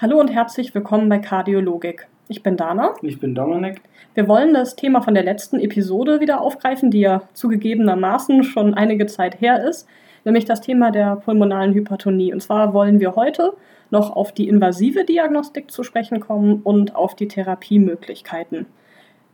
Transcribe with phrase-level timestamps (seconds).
[0.00, 2.06] Hallo und herzlich willkommen bei Kardiologik.
[2.28, 2.94] Ich bin Dana.
[3.02, 3.80] Ich bin Dominik.
[4.14, 9.06] Wir wollen das Thema von der letzten Episode wieder aufgreifen, die ja zugegebenermaßen schon einige
[9.06, 9.88] Zeit her ist,
[10.24, 12.32] nämlich das Thema der pulmonalen Hypertonie.
[12.32, 13.54] Und zwar wollen wir heute
[13.90, 18.66] noch auf die invasive Diagnostik zu sprechen kommen und auf die Therapiemöglichkeiten.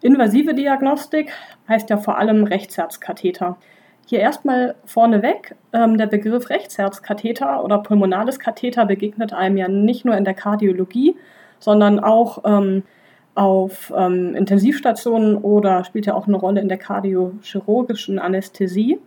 [0.01, 1.31] Invasive Diagnostik
[1.69, 3.59] heißt ja vor allem Rechtsherzkatheter.
[4.07, 10.17] Hier erstmal vorneweg, ähm, der Begriff Rechtsherzkatheter oder pulmonales Katheter begegnet einem ja nicht nur
[10.17, 11.17] in der Kardiologie,
[11.59, 12.83] sondern auch ähm,
[13.35, 18.99] auf ähm, Intensivstationen oder spielt ja auch eine Rolle in der kardiochirurgischen Anästhesie,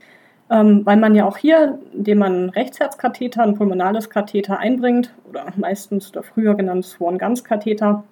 [0.50, 6.10] ähm, weil man ja auch hier, indem man Rechtsherzkatheter, ein pulmonales Katheter einbringt oder meistens
[6.12, 8.04] oder früher genannt Swan-Ganz-Katheter,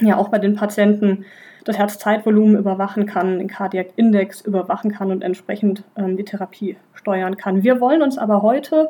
[0.00, 1.24] ja auch bei den Patienten
[1.64, 7.36] das Herzzeitvolumen überwachen kann, den Cardiac Index überwachen kann und entsprechend ähm, die Therapie steuern
[7.36, 7.64] kann.
[7.64, 8.88] Wir wollen uns aber heute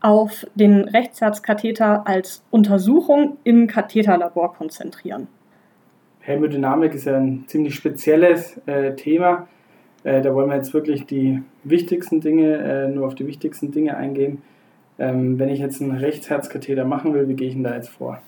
[0.00, 5.28] auf den Rechtsherzkatheter als Untersuchung im Katheterlabor konzentrieren.
[6.20, 9.48] Hämodynamik ist ja ein ziemlich spezielles äh, Thema.
[10.04, 13.96] Äh, da wollen wir jetzt wirklich die wichtigsten Dinge, äh, nur auf die wichtigsten Dinge
[13.96, 14.42] eingehen.
[14.98, 18.20] Ähm, wenn ich jetzt einen Rechtsherzkatheter machen will, wie gehe ich denn da jetzt vor?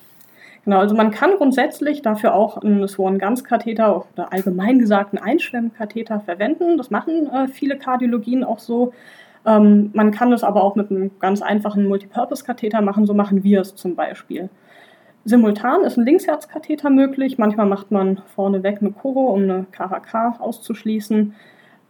[0.64, 6.77] Genau, also man kann grundsätzlich dafür auch einen Swan-Ganz-Katheter oder allgemein gesagt einen Einschwemmkatheter verwenden.
[6.77, 8.92] Das machen äh, viele Kardiologien auch so.
[9.44, 13.60] Ähm, man kann es aber auch mit einem ganz einfachen Multipurpose-Katheter machen, so machen wir
[13.60, 14.50] es zum Beispiel.
[15.24, 17.38] Simultan ist ein Linksherzkatheter möglich.
[17.38, 21.34] Manchmal macht man vorneweg eine Choro, um eine KHK auszuschließen.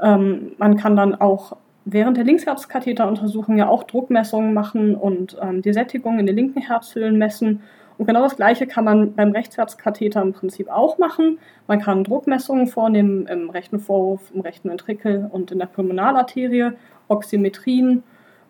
[0.00, 5.72] Ähm, man kann dann auch während der Linksherzkatheteruntersuchung ja auch Druckmessungen machen und ähm, die
[5.72, 7.60] Sättigung in den linken Herzhöhlen messen
[7.98, 11.38] und genau das Gleiche kann man beim Rechtsherzkatheter im Prinzip auch machen.
[11.66, 16.72] Man kann Druckmessungen vornehmen im rechten Vorhof, im rechten Ventrikel und in der Pulmonalarterie,
[17.08, 18.02] Oxymetrien.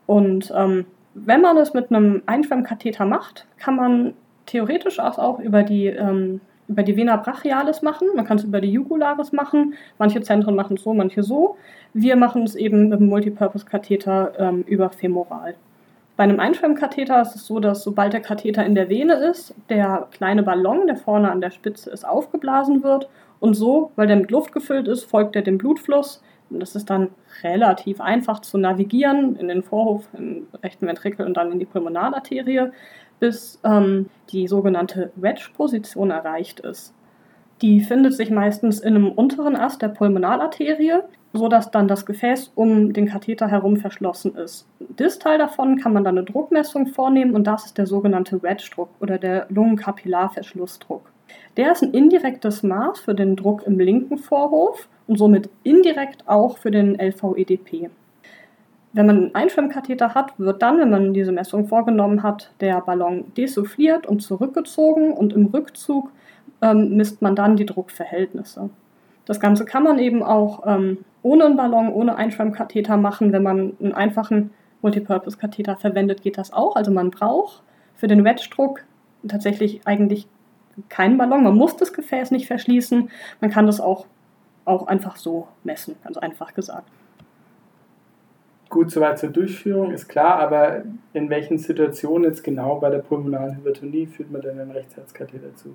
[0.07, 4.15] Und ähm, wenn man es mit einem Einschwemmkatheter macht, kann man
[4.47, 8.09] theoretisch auch über die, ähm, über die Vena brachialis machen.
[8.15, 9.75] Man kann es über die Jugularis machen.
[9.99, 11.56] Manche Zentren machen es so, manche so.
[11.93, 15.55] Wir machen es eben mit dem Multipurpose-Katheter ähm, über femoral.
[16.17, 20.09] Bei einem Einschwemmkatheter ist es so, dass sobald der Katheter in der Vene ist, der
[20.11, 23.09] kleine Ballon, der vorne an der Spitze ist, aufgeblasen wird.
[23.41, 26.22] Und so, weil der mit Luft gefüllt ist, folgt er dem Blutfluss.
[26.51, 27.09] Und das ist dann
[27.43, 32.71] relativ einfach zu navigieren in den Vorhof, im rechten Ventrikel und dann in die Pulmonalarterie,
[33.19, 36.95] bis ähm, die sogenannte Wedge-Position erreicht ist.
[37.62, 41.01] Die findet sich meistens in einem unteren Ast der Pulmonalarterie
[41.32, 44.66] sodass dann das Gefäß um den Katheter herum verschlossen ist.
[44.81, 49.19] Distal davon kann man dann eine Druckmessung vornehmen und das ist der sogenannte Wedge-Druck oder
[49.19, 51.10] der Lungenkapillarverschlussdruck.
[51.56, 56.59] Der ist ein indirektes Maß für den Druck im linken Vorhof und somit indirekt auch
[56.59, 57.91] für den LVEDP.
[58.94, 63.32] Wenn man einen Einschwemmkatheter hat, wird dann, wenn man diese Messung vorgenommen hat, der Ballon
[63.37, 66.10] desuffliert und zurückgezogen und im Rückzug
[66.60, 68.69] ähm, misst man dann die Druckverhältnisse.
[69.25, 73.33] Das Ganze kann man eben auch ähm, ohne einen Ballon, ohne Einschwemmkatheter machen.
[73.33, 74.50] Wenn man einen einfachen
[74.83, 76.77] Multipurpose-Katheter verwendet, geht das auch.
[76.77, 77.62] Also man braucht
[77.94, 78.84] für den Wedge-Druck
[79.27, 80.27] tatsächlich eigentlich
[80.88, 81.44] keinen Ballon.
[81.44, 83.10] Man muss das Gefäß nicht verschließen.
[83.41, 84.06] Man kann das auch,
[84.65, 86.88] auch einfach so messen, ganz einfach gesagt.
[88.69, 93.56] Gut, soweit zur Durchführung ist klar, aber in welchen Situationen jetzt genau bei der pulmonalen
[93.59, 95.75] Hypertonie führt man denn einen Rechtsherzkatheter zu,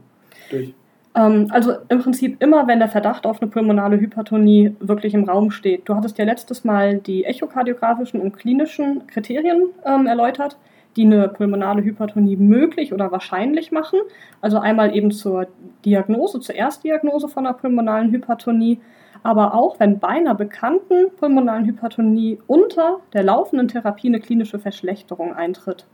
[0.49, 0.73] durch?
[1.17, 5.51] Ähm, also im Prinzip immer, wenn der Verdacht auf eine pulmonale Hypertonie wirklich im Raum
[5.51, 5.89] steht.
[5.89, 10.57] Du hattest ja letztes Mal die echokardiografischen und klinischen Kriterien ähm, erläutert,
[10.95, 13.99] die eine pulmonale Hypertonie möglich oder wahrscheinlich machen.
[14.41, 15.47] Also einmal eben zur
[15.85, 18.79] Diagnose, zur Erstdiagnose von einer pulmonalen Hypertonie,
[19.23, 25.33] aber auch wenn bei einer bekannten pulmonalen Hypertonie unter der laufenden Therapie eine klinische Verschlechterung
[25.33, 25.87] eintritt.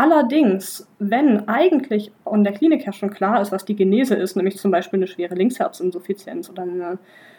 [0.00, 4.56] Allerdings, wenn eigentlich in der Klinik ja schon klar ist, was die Genese ist, nämlich
[4.56, 6.98] zum Beispiel eine schwere Linksherzinsuffizienz oder eine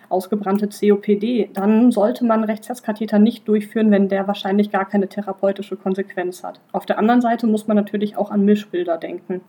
[0.09, 6.43] ausgebrannte COPD, dann sollte man Rechtsherzkatheter nicht durchführen, wenn der wahrscheinlich gar keine therapeutische Konsequenz
[6.43, 6.59] hat.
[6.71, 9.41] Auf der anderen Seite muss man natürlich auch an Mischbilder denken.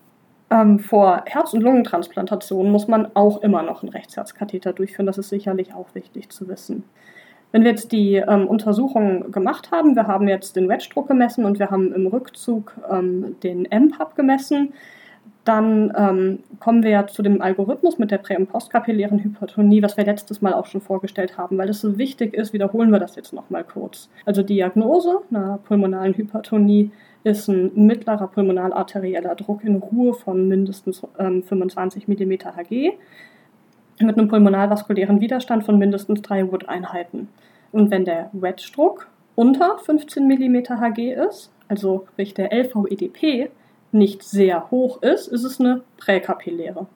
[0.51, 5.05] Ähm, vor Herz- und Lungentransplantationen muss man auch immer noch einen Rechtsherzkatheter durchführen.
[5.05, 6.85] Das ist sicherlich auch wichtig zu wissen.
[7.53, 11.59] Wenn wir jetzt die ähm, Untersuchung gemacht haben, wir haben jetzt den Wedge-Druck gemessen und
[11.59, 14.73] wir haben im Rückzug ähm, den MPAP gemessen,
[15.45, 20.05] dann ähm, kommen wir zu dem Algorithmus mit der prä- und postkapillären Hypertonie, was wir
[20.05, 21.59] letztes Mal auch schon vorgestellt haben.
[21.59, 24.09] Weil es so wichtig ist, wiederholen wir das jetzt nochmal kurz.
[24.25, 26.91] Also Diagnose einer pulmonalen Hypertonie
[27.25, 32.93] ist ein mittlerer pulmonalarterieller Druck in Ruhe von mindestens ähm, 25 mm Hg
[34.05, 37.29] mit einem pulmonalvaskulären Widerstand von mindestens 3 Wood-Einheiten.
[37.73, 43.51] Und wenn der Wedge-Druck unter 15 mm Hg ist, also sprich der LVEDP
[43.93, 46.87] nicht sehr hoch ist, ist es eine Präkapilläre.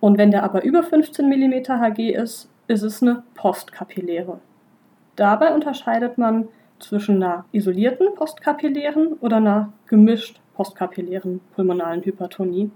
[0.00, 4.38] Und wenn der aber über 15 mm Hg ist, ist es eine Postkapilläre.
[5.16, 12.70] Dabei unterscheidet man zwischen einer isolierten postkapillären oder einer gemischt postkapillären pulmonalen Hypertonie.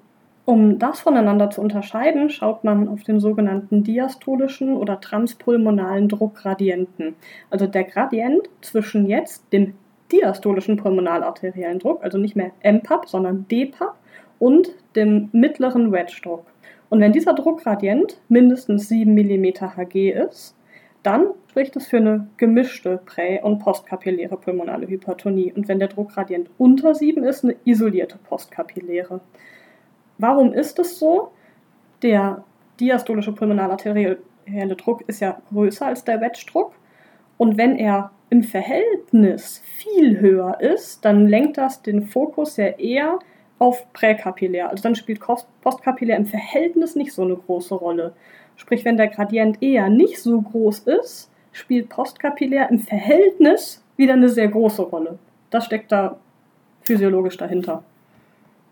[0.49, 7.17] Um das voneinander zu unterscheiden, schaut man auf den sogenannten diastolischen oder transpulmonalen Druckgradienten.
[7.51, 9.75] Also der Gradient zwischen jetzt dem
[10.11, 13.95] diastolischen pulmonalarteriellen Druck, also nicht mehr MPAP, sondern DPAP
[14.39, 16.47] und dem mittleren Wedge-Druck.
[16.89, 20.57] Und wenn dieser Druckgradient mindestens 7 mm Hg ist,
[21.03, 25.53] dann spricht es für eine gemischte prä- und postkapilläre pulmonale Hypertonie.
[25.53, 29.21] Und wenn der Druckgradient unter 7 ist, eine isolierte postkapilläre.
[30.19, 31.31] Warum ist es so?
[32.03, 32.45] Der
[32.81, 34.19] diastolische pulmonalarterielle
[34.77, 36.73] Druck ist ja größer als der Wedge-Druck.
[37.37, 43.19] Und wenn er im Verhältnis viel höher ist, dann lenkt das den Fokus ja eher
[43.59, 44.71] auf präkapillär.
[44.71, 45.21] Also dann spielt
[45.63, 48.13] postkapillär im Verhältnis nicht so eine große Rolle.
[48.57, 54.29] Sprich, wenn der Gradient eher nicht so groß ist, spielt postkapillär im Verhältnis wieder eine
[54.29, 55.19] sehr große Rolle.
[55.51, 56.19] Das steckt da
[56.83, 57.83] physiologisch dahinter.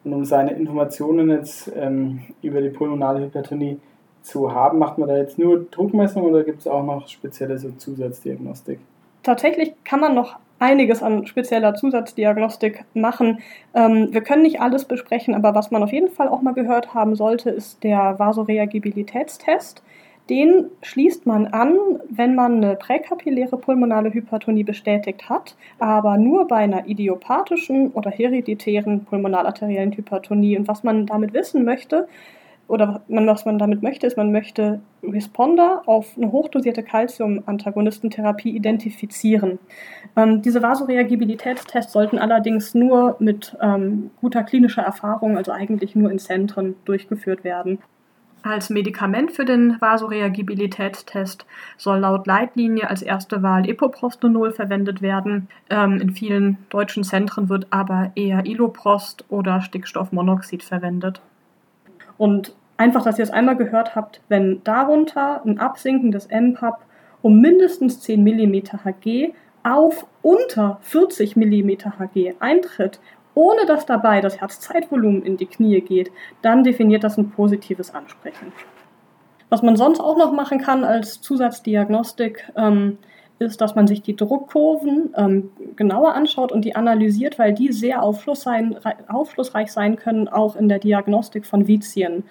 [0.06, 3.81] Und um seine Informationen jetzt ähm, über die pulmonale Hypertonie
[4.23, 7.73] zu haben, macht man da jetzt nur Druckmessung oder gibt es auch noch spezielle so
[7.73, 8.79] Zusatzdiagnostik?
[9.25, 13.41] Tatsächlich kann man noch einiges an spezieller Zusatzdiagnostik machen.
[13.75, 16.94] Ähm, wir können nicht alles besprechen, aber was man auf jeden Fall auch mal gehört
[16.94, 19.82] haben sollte, ist der Vasoreagibilitätstest.
[20.28, 21.76] Den schließt man an,
[22.08, 29.05] wenn man eine präkapilläre pulmonale Hypertonie bestätigt hat, aber nur bei einer idiopathischen oder hereditären
[29.05, 30.58] pulmonalarteriellen Hypertonie.
[30.58, 32.08] Und was man damit wissen möchte,
[32.69, 39.61] oder was man damit möchte, ist, man möchte Responder auf eine hochdosierte Calcium-Antagonistentherapie identifizieren.
[40.17, 46.19] Ähm, diese Vasoreagibilitätstests sollten allerdings nur mit ähm, guter klinischer Erfahrung, also eigentlich nur in
[46.19, 47.78] Zentren, durchgeführt werden.
[48.46, 51.46] Als Medikament für den Vasoreagibilitätstest
[51.76, 55.48] soll laut Leitlinie als erste Wahl Epoprostenol verwendet werden.
[55.69, 61.20] Ähm, in vielen deutschen Zentren wird aber eher Iloprost oder Stickstoffmonoxid verwendet.
[62.19, 66.84] Und einfach, dass ihr es einmal gehört habt, wenn darunter ein Absinken des MPAP
[67.22, 69.34] um mindestens 10 mm Hg
[69.64, 73.00] auf unter 40 mm Hg eintritt,
[73.37, 76.11] ohne dass dabei das Herzzeitvolumen in die Knie geht,
[76.41, 78.50] dann definiert das ein positives Ansprechen.
[79.50, 82.97] Was man sonst auch noch machen kann als Zusatzdiagnostik, ähm,
[83.38, 88.03] ist, dass man sich die Druckkurven ähm, genauer anschaut und die analysiert, weil die sehr
[88.03, 92.25] aufschlussreich sein können, auch in der Diagnostik von Vizien.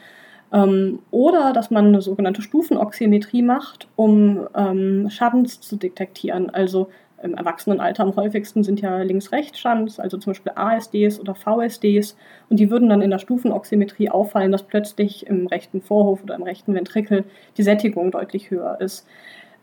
[0.52, 6.50] Ähm, oder dass man eine sogenannte Stufenoxymetrie macht, um ähm, Schadens zu detektieren.
[6.50, 6.90] Also
[7.23, 12.17] im Erwachsenenalter am häufigsten sind ja Links-Rechts-Schanz, also zum Beispiel ASDs oder VSDs.
[12.50, 16.44] Und die würden dann in der Stufenoxymetrie auffallen, dass plötzlich im rechten Vorhof oder im
[16.44, 17.23] rechten Ventrikel
[17.57, 19.07] die Sättigung deutlich höher ist.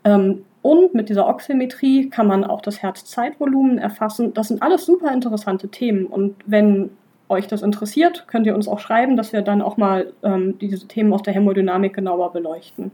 [0.05, 4.33] Ähm, und mit dieser Oxymetrie kann man auch das Herzzeitvolumen erfassen.
[4.33, 6.07] Das sind alles super interessante Themen.
[6.07, 6.91] Und wenn
[7.29, 10.87] euch das interessiert, könnt ihr uns auch schreiben, dass wir dann auch mal ähm, diese
[10.87, 12.93] Themen aus der Hämodynamik genauer beleuchten.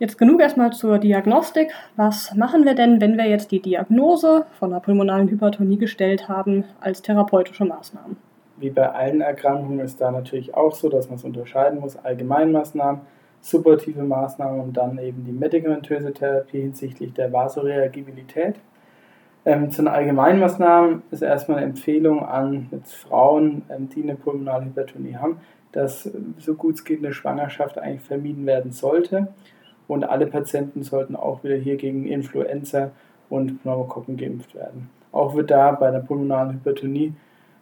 [0.00, 1.72] Jetzt genug erstmal zur Diagnostik.
[1.96, 6.62] Was machen wir denn, wenn wir jetzt die Diagnose von einer pulmonalen Hypertonie gestellt haben
[6.80, 8.16] als therapeutische Maßnahmen?
[8.58, 13.00] Wie bei allen Erkrankungen ist da natürlich auch so, dass man es unterscheiden muss, Allgemeinmaßnahmen,
[13.40, 18.54] supportive Maßnahmen und dann eben die medikamentöse Therapie hinsichtlich der Vasoreagibilität.
[19.44, 25.16] Ähm, zu den Allgemeinmaßnahmen ist erstmal eine Empfehlung an Frauen, ähm, die eine pulmonale Hypertonie
[25.16, 25.40] haben,
[25.72, 29.28] dass so gut es geht eine Schwangerschaft eigentlich vermieden werden sollte
[29.88, 32.90] und alle Patienten sollten auch wieder hier gegen Influenza
[33.28, 34.90] und Pneumokokken geimpft werden.
[35.10, 37.14] Auch wird da bei der pulmonalen Hypertonie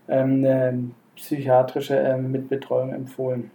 [0.08, 3.50] ähm, eine psychiatrische ähm, Mitbetreuung empfohlen.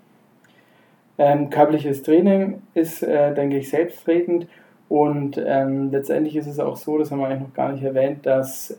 [1.17, 4.47] Ähm, körperliches Training ist, äh, denke ich, selbstredend
[4.89, 8.77] und letztendlich ist es auch so, das haben wir eigentlich noch gar nicht erwähnt, dass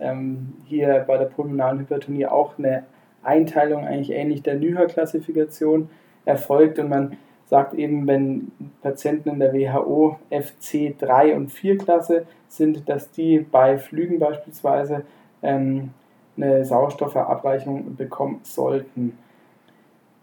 [0.67, 2.83] hier bei der pulmonalen Hypertonie auch eine
[3.23, 5.89] Einteilung eigentlich ähnlich der NYHA-Klassifikation
[6.27, 7.17] erfolgt und man
[7.53, 13.41] sagt eben, wenn Patienten in der WHO FC 3 und 4 Klasse sind, dass die
[13.41, 15.03] bei Flügen beispielsweise
[15.43, 15.91] ähm,
[16.39, 19.19] eine Sauerstoffverabreichung bekommen sollten.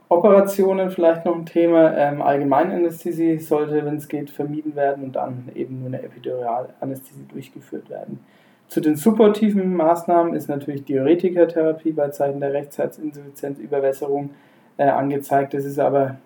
[0.07, 1.95] Operationen vielleicht noch ein Thema.
[1.95, 7.91] Ähm, Allgemeinanästhesie sollte, wenn es geht, vermieden werden und dann eben nur eine Epiduralanästhesie durchgeführt
[7.91, 8.21] werden.
[8.69, 14.31] Zu den supportiven Maßnahmen ist natürlich Diuretikertherapie bei Zeiten der Rechtsherzinsuffizienz, Überwässerung
[14.77, 15.53] äh, angezeigt.
[15.53, 16.17] Das ist aber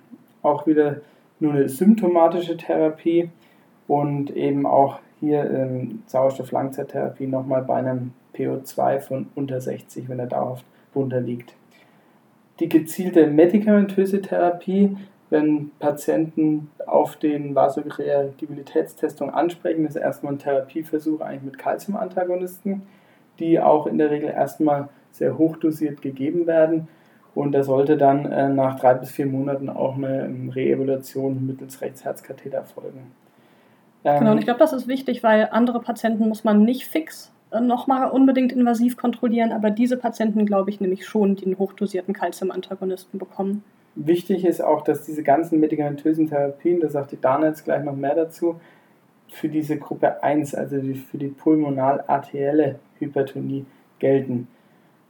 [0.44, 0.98] auch wieder
[1.40, 3.30] nur eine symptomatische Therapie
[3.88, 10.28] und eben auch hier ähm, Sauerstoff-Langzeittherapie nochmal bei einem PO2 von unter 60, wenn er
[10.28, 11.56] dauerhaft runter liegt.
[12.60, 14.96] die gezielte medikamentöse Therapie,
[15.30, 22.84] wenn Patienten auf den Vasoreaktivitätstestung ansprechen, ist erstmal ein Therapieversuch eigentlich mit Calciumantagonisten,
[23.40, 26.88] die auch in der Regel erstmal sehr hochdosiert gegeben werden.
[27.36, 31.82] Und da sollte dann äh, nach drei bis vier Monaten auch eine ähm, Reevaluation mittels
[31.82, 33.12] Rechtsherzkatheter erfolgen.
[34.04, 37.32] Ähm, genau, und ich glaube, das ist wichtig, weil andere Patienten muss man nicht fix
[37.52, 43.18] äh, nochmal unbedingt invasiv kontrollieren, aber diese Patienten, glaube ich, nämlich schon den hochdosierten Calcium-Antagonisten
[43.18, 43.64] bekommen.
[43.96, 47.96] Wichtig ist auch, dass diese ganzen medikamentösen Therapien, da sagt die Dana jetzt gleich noch
[47.96, 48.60] mehr dazu,
[49.28, 53.66] für diese Gruppe 1, also für die pulmonal-arterielle Hypertonie
[54.00, 54.48] gelten.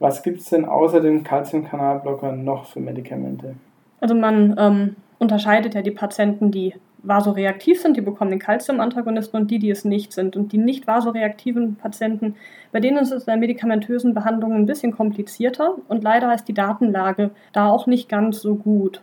[0.03, 3.55] Was gibt es denn außer dem Calciumkanalblocker noch für Medikamente?
[4.01, 9.49] Also man ähm, unterscheidet ja die Patienten, die vasoreaktiv sind, die bekommen den Calcium-Antagonisten und
[9.49, 10.35] die, die es nicht sind.
[10.35, 12.35] Und die nicht vasoreaktiven Patienten,
[12.73, 16.53] bei denen ist es in der medikamentösen Behandlung ein bisschen komplizierter und leider ist die
[16.53, 19.01] Datenlage da auch nicht ganz so gut.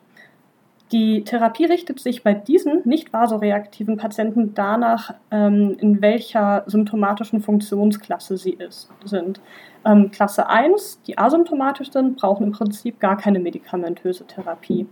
[0.92, 8.36] Die Therapie richtet sich bei diesen nicht vasoreaktiven Patienten danach, ähm, in welcher symptomatischen Funktionsklasse
[8.36, 9.40] sie ist, sind.
[9.84, 14.88] Ähm, Klasse 1, die asymptomatisch sind, brauchen im Prinzip gar keine medikamentöse Therapie.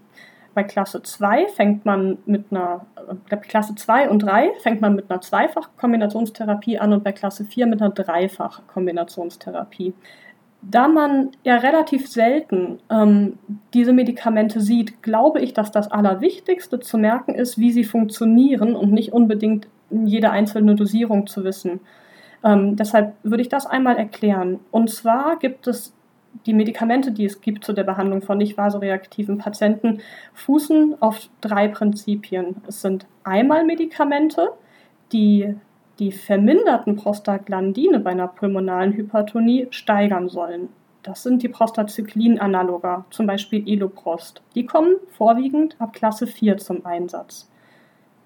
[0.55, 2.87] Bei Klasse 2 fängt man mit einer,
[3.31, 7.67] äh, Klasse 2 und 3 fängt man mit einer Zweifach-Kombinationstherapie an und bei Klasse 4
[7.67, 9.95] mit einer Dreifach-Kombinationstherapie.
[10.61, 13.39] Da man ja relativ selten ähm,
[13.75, 18.93] diese Medikamente sieht, glaube ich, dass das Allerwichtigste zu merken ist, wie sie funktionieren und
[18.93, 21.81] nicht unbedingt jede einzelne Dosierung zu wissen.
[22.45, 24.61] Ähm, deshalb würde ich das einmal erklären.
[24.71, 25.95] Und zwar gibt es
[26.47, 30.01] die Medikamente, die es gibt zu der Behandlung von nicht vasoreaktiven Patienten,
[30.35, 32.57] fußen auf drei Prinzipien.
[32.67, 34.51] Es sind einmal Medikamente,
[35.13, 35.55] die
[35.99, 40.69] die verminderten Prostaglandine bei einer pulmonalen Hypertonie steigern sollen.
[41.03, 44.43] Das sind die Prostacyclin-Analoga, zum Beispiel Eloprost.
[44.55, 47.49] Die kommen vorwiegend ab Klasse 4 zum Einsatz.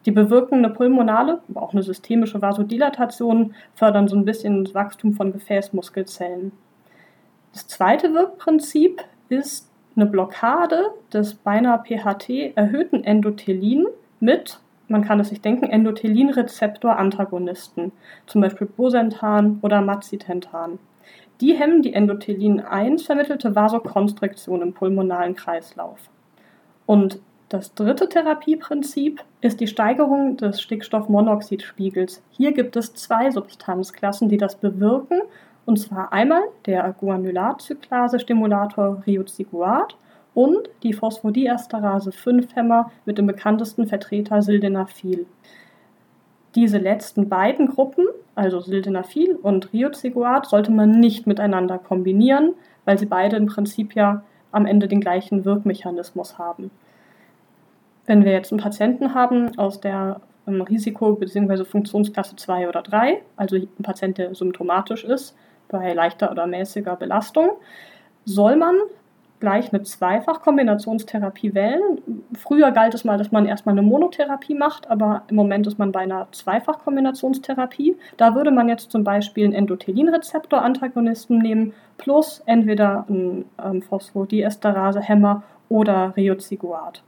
[0.04, 5.14] Die bewirken eine pulmonale, aber auch eine systemische Vasodilatation, fördern so ein bisschen das Wachstum
[5.14, 6.52] von Gefäßmuskelzellen.
[7.52, 13.86] Das zweite Wirkprinzip ist eine Blockade des beinahe PHT erhöhten Endothelin
[14.20, 14.58] mit,
[14.92, 17.90] man kann es sich denken, Endothelin-Rezeptor-Antagonisten,
[18.26, 20.78] zum Beispiel Bosentan oder Macitentan.
[21.40, 25.98] Die hemmen die Endothelin-1 vermittelte Vasokonstriktion im pulmonalen Kreislauf.
[26.86, 27.18] Und
[27.48, 32.22] das dritte Therapieprinzip ist die Steigerung des Stickstoffmonoxidspiegels.
[32.30, 35.22] Hier gibt es zwei Substanzklassen, die das bewirken
[35.64, 39.96] und zwar einmal der Guanylatzyklase-Stimulator Riociguat
[40.34, 45.26] und die Phosphodiesterase-5-Hämmer mit dem bekanntesten Vertreter Sildenafil.
[46.54, 53.06] Diese letzten beiden Gruppen, also Sildenafil und Riociguat, sollte man nicht miteinander kombinieren, weil sie
[53.06, 56.70] beide im Prinzip ja am Ende den gleichen Wirkmechanismus haben.
[58.06, 61.64] Wenn wir jetzt einen Patienten haben aus der ähm, Risiko- bzw.
[61.64, 65.36] Funktionsklasse 2 oder 3, also ein Patient, der symptomatisch ist,
[65.68, 67.50] bei leichter oder mäßiger Belastung,
[68.24, 68.76] soll man
[69.42, 72.00] gleich eine Zweifach-Kombinationstherapie wählen.
[72.38, 75.90] Früher galt es mal, dass man erstmal eine Monotherapie macht, aber im Moment ist man
[75.90, 77.96] bei einer Zweifach-Kombinationstherapie.
[78.16, 86.14] Da würde man jetzt zum Beispiel einen Endothelin-Rezeptor-Antagonisten nehmen, plus entweder einen ähm, Phosphodiesterase-Hämmer oder
[86.16, 87.02] Riociguat.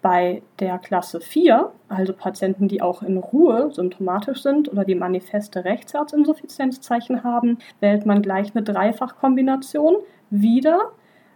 [0.00, 5.66] Bei der Klasse 4, also Patienten, die auch in Ruhe symptomatisch sind oder die manifeste
[5.66, 9.96] Rechtsherzinsuffizienzzeichen haben, wählt man gleich eine Dreifachkombination.
[10.30, 10.92] Wieder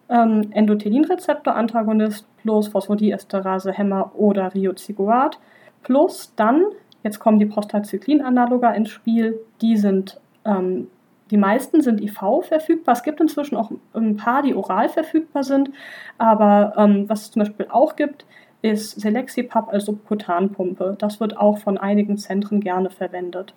[0.09, 5.39] ähm, Endothelin-Rezeptor-Antagonist plus Phosphodiesterase-Hämmer oder Riociguat
[5.83, 6.65] plus dann,
[7.03, 10.89] jetzt kommen die Prostacyclin-Analoga ins Spiel, die sind ähm,
[11.31, 12.95] die meisten sind IV verfügbar.
[12.95, 15.71] Es gibt inzwischen auch ein paar, die oral verfügbar sind.
[16.17, 18.25] Aber ähm, was es zum Beispiel auch gibt,
[18.63, 20.97] ist Selexipap als Subkutanpumpe.
[20.99, 23.55] Das wird auch von einigen Zentren gerne verwendet.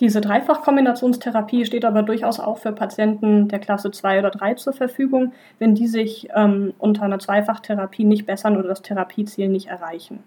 [0.00, 5.32] Diese Dreifachkombinationstherapie steht aber durchaus auch für Patienten der Klasse 2 oder 3 zur Verfügung,
[5.58, 10.22] wenn die sich ähm, unter einer Zweifachtherapie nicht bessern oder das Therapieziel nicht erreichen.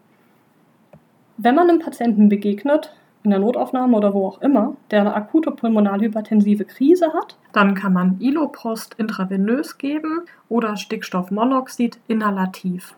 [1.37, 5.51] Wenn man einem Patienten begegnet, in der Notaufnahme oder wo auch immer, der eine akute
[5.51, 12.95] pulmonalhypertensive Krise hat, dann kann man Iloprost intravenös geben oder Stickstoffmonoxid inhalativ.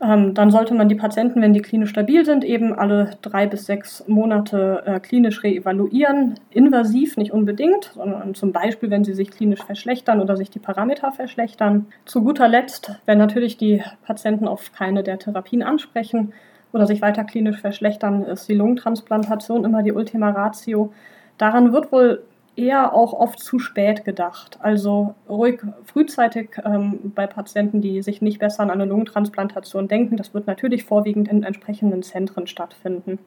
[0.00, 3.66] Ähm, dann sollte man die Patienten, wenn die klinisch stabil sind, eben alle drei bis
[3.66, 6.34] sechs Monate äh, klinisch reevaluieren.
[6.50, 11.10] Invasiv nicht unbedingt, sondern zum Beispiel, wenn sie sich klinisch verschlechtern oder sich die Parameter
[11.10, 11.86] verschlechtern.
[12.04, 16.32] Zu guter Letzt, wenn natürlich die Patienten auf keine der Therapien ansprechen
[16.72, 20.92] oder sich weiter klinisch verschlechtern, ist die Lungentransplantation immer die Ultima Ratio.
[21.38, 22.22] Daran wird wohl
[22.58, 24.58] eher auch oft zu spät gedacht.
[24.60, 30.16] Also ruhig frühzeitig ähm, bei Patienten, die sich nicht besser an eine Lungentransplantation denken.
[30.16, 33.18] Das wird natürlich vorwiegend in entsprechenden Zentren stattfinden.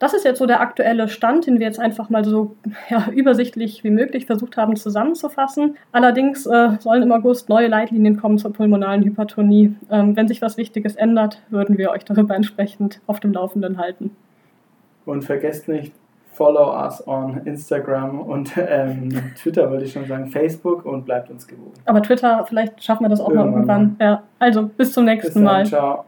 [0.00, 2.56] Das ist jetzt so der aktuelle Stand, den wir jetzt einfach mal so
[2.88, 5.76] ja, übersichtlich wie möglich versucht haben zusammenzufassen.
[5.92, 9.76] Allerdings äh, sollen im August neue Leitlinien kommen zur pulmonalen Hypertonie.
[9.90, 14.16] Ähm, wenn sich was Wichtiges ändert, würden wir euch darüber entsprechend auf dem Laufenden halten.
[15.04, 15.92] Und vergesst nicht,
[16.40, 21.46] follow us on Instagram und ähm, Twitter, würde ich schon sagen, Facebook und bleibt uns
[21.46, 21.74] gewogen.
[21.84, 23.96] Aber Twitter, vielleicht schaffen wir das auch irgendwann mal irgendwann.
[24.00, 25.66] Ja, also bis zum nächsten bis dann, Mal.
[25.66, 26.04] Ciao.